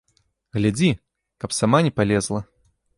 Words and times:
Глядзі, 0.59 0.89
каб 1.45 1.57
сама 1.59 1.85
не 1.89 1.95
палезла! 1.99 2.47